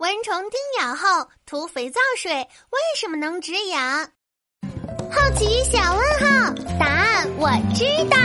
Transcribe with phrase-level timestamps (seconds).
[0.00, 4.10] 蚊虫叮咬后涂肥皂水为什么能止痒？
[5.12, 8.16] 好奇小问号，答案我知道。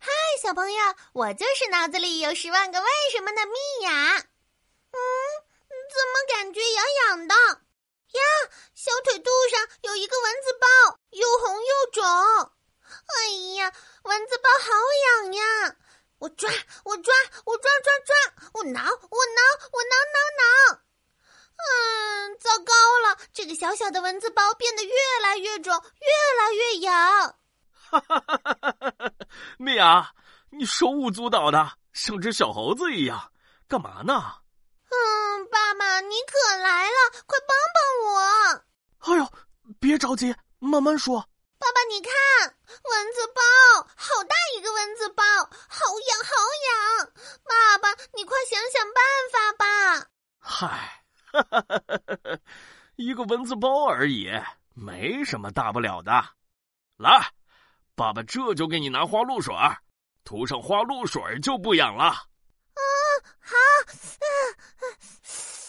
[0.00, 0.10] 嗨，
[0.42, 0.78] 小朋友，
[1.12, 4.16] 我就是脑子里有十万个为什么的蜜雅。
[4.16, 4.98] 嗯，
[5.92, 7.34] 怎么感觉痒痒的？
[7.34, 8.20] 呀，
[8.74, 12.02] 小腿肚上有一个蚊子包，又红又肿。
[12.02, 13.70] 哎呀，
[14.04, 14.70] 蚊子包好
[15.22, 15.76] 痒呀！
[16.18, 16.50] 我抓，
[16.84, 20.80] 我抓，我抓抓抓，我挠，我挠，我挠挠挠。
[21.56, 22.72] 嗯，糟糕
[23.02, 27.36] 了，这个小小的蚊子包变得越来越肿，越来越痒。
[27.90, 29.12] 哈哈哈哈哈哈！
[29.58, 30.12] 蜜雅，
[30.50, 33.32] 你手舞足蹈的，像只小猴子一样，
[33.68, 34.40] 干嘛呢？
[34.90, 38.16] 嗯，爸爸，你可来了，快帮帮我！
[39.12, 39.32] 哎呦，
[39.80, 41.20] 别着急，慢慢说。
[41.58, 42.12] 爸爸，你看，
[42.82, 43.42] 蚊子包，
[43.96, 46.34] 好大一个蚊子包，好痒，好
[46.66, 47.12] 痒！
[47.44, 49.64] 爸爸，你快想想办法吧。
[50.40, 51.23] 嗨，哈哈哈哈哈！
[51.42, 52.38] 哈哈哈
[52.96, 54.30] 一个蚊子包而已，
[54.74, 56.12] 没什么大不了的。
[56.96, 57.32] 来，
[57.96, 59.54] 爸爸这就给你拿花露水，
[60.24, 62.04] 涂上花露水就不痒了。
[62.04, 62.82] 啊，
[63.40, 64.26] 好，嗯
[64.80, 64.84] 嗯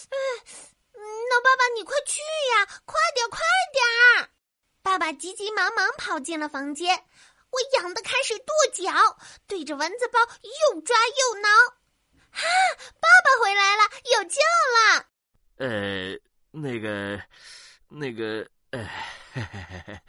[0.10, 1.00] 嗯，
[1.30, 3.40] 那爸爸你快去呀，快点，快
[3.74, 4.30] 点！
[4.84, 6.96] 爸爸急急忙忙跑进了房间，
[7.50, 8.92] 我痒的开始跺脚，
[9.48, 11.50] 对着蚊子包又抓又挠。
[12.32, 12.44] 哈，
[13.02, 13.84] 爸爸回来了，
[14.16, 14.40] 有救
[14.76, 15.06] 了！
[15.58, 16.14] 呃，
[16.52, 17.22] 那个，
[17.88, 18.90] 那个，呃，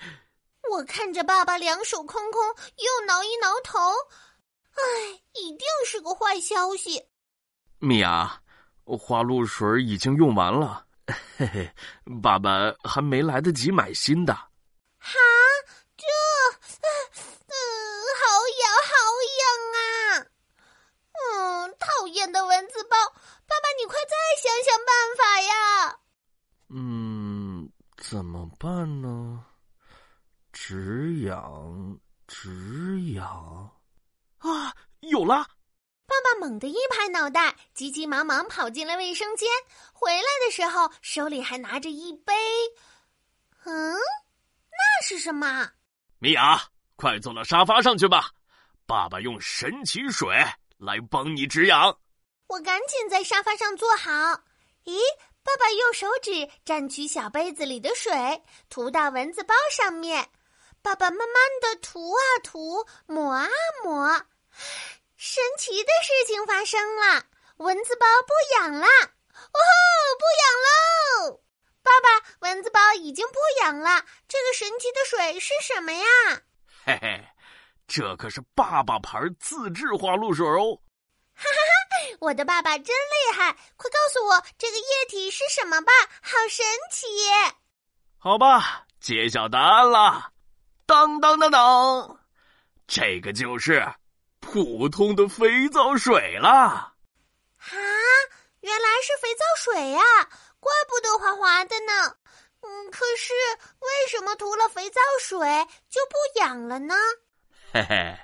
[0.70, 2.42] 我看着爸爸两手空空，
[2.77, 3.78] 又挠一挠头，
[4.72, 4.83] 唉，
[5.34, 7.03] 一定是个坏消息。
[7.78, 8.42] 米娅，
[8.84, 10.84] 花露水已经用完了，
[11.36, 11.72] 嘿嘿，
[12.22, 14.33] 爸爸还没来得及买新的。
[14.33, 15.14] 啊，
[15.97, 16.05] 这，
[17.47, 17.55] 嗯，
[18.19, 18.25] 好
[18.62, 18.91] 痒，好
[19.38, 19.44] 痒
[19.77, 20.27] 啊！
[21.12, 22.97] 嗯，讨厌的蚊子包，
[23.47, 25.98] 爸爸，你快再想想办法呀！
[26.70, 27.70] 嗯，
[28.17, 29.45] 怎么办呢？
[30.50, 33.71] 止痒，止痒，
[34.38, 35.47] 啊，有了！
[36.06, 39.47] 爸爸猛地一拍脑袋，急急忙忙跑进了卫生间。
[39.93, 42.32] 回来的时候，手里还拿着一杯，
[43.65, 43.93] 嗯。
[43.93, 45.69] 那是什么？
[46.19, 46.59] 米娅，
[46.97, 48.31] 快坐到沙发上去吧，
[48.87, 50.34] 爸爸用神奇水
[50.78, 51.94] 来帮你止痒。
[52.47, 54.10] 我赶紧在沙发上坐好。
[54.84, 54.99] 咦，
[55.46, 60.28] 爸爸用手指蘸取小杯子里的水，涂到蚊子包上面。
[60.82, 63.48] 爸爸慢慢的涂啊涂，抹啊
[63.84, 64.08] 抹，
[65.16, 67.24] 神奇的事情发生了，
[67.58, 68.88] 蚊子包不痒啦！
[68.88, 69.60] 哦，
[70.18, 71.40] 不痒喽！
[71.80, 74.04] 爸爸，蚊子包已经不痒了。
[74.26, 76.06] 这个神奇的水是什么呀？
[76.84, 77.24] 嘿嘿，
[77.86, 80.80] 这可是爸爸牌自制花露水哦！
[82.21, 83.53] 我的爸爸真厉害！
[83.77, 87.06] 快告诉我这个液体是什么吧，好神奇！
[88.19, 90.32] 好吧，揭晓答案了。
[90.87, 92.21] 当当当当，
[92.87, 93.87] 这个就是
[94.41, 96.94] 普通的肥皂水啦！
[97.59, 97.75] 啊，
[98.60, 100.00] 原来是肥皂水呀！
[100.60, 102.16] 怪不得滑滑的呢，
[102.62, 103.32] 嗯，可是
[103.78, 105.38] 为什么涂了肥皂水
[105.88, 106.94] 就不痒了呢？
[107.72, 108.16] 嘿嘿，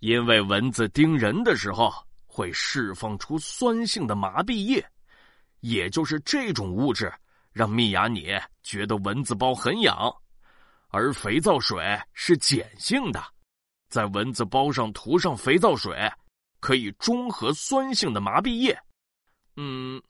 [0.00, 2.05] 因为蚊子叮人的时候
[2.36, 4.86] 会释放出酸性的麻痹液，
[5.60, 7.10] 也就是这种物质
[7.50, 10.14] 让蜜雅你觉得蚊子包很痒，
[10.88, 13.24] 而肥皂水是碱性的，
[13.88, 16.12] 在蚊子包上涂上肥皂水，
[16.60, 18.78] 可以中和酸性的麻痹液，
[19.56, 20.02] 嗯。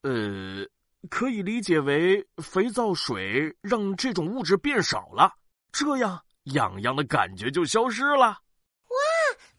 [0.00, 0.66] 呃，
[1.10, 5.30] 可以理解为肥皂水让这种物质变少了，
[5.72, 6.18] 这样
[6.54, 8.38] 痒痒的感觉就消失了。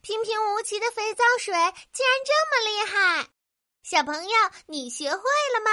[0.06, 1.52] 平平无奇的肥皂水
[1.92, 3.28] 竟然这么厉害！
[3.82, 4.36] 小朋友，
[4.68, 5.72] 你学会了吗？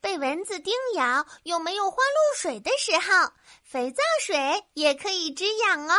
[0.00, 3.32] 被蚊子叮咬又没有花露水的时候，
[3.64, 5.96] 肥皂水也可以止痒哦。